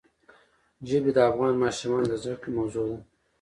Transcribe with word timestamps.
ژبې 0.87 1.11
د 1.15 1.19
افغان 1.29 1.53
ماشومانو 1.63 2.05
د 2.09 2.13
زده 2.23 2.35
کړې 2.41 2.51
موضوع 2.57 2.85
ده. 2.89 2.97